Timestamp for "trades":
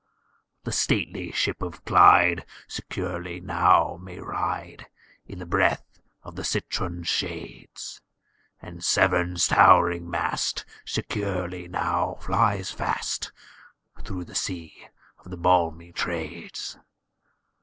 15.91-16.79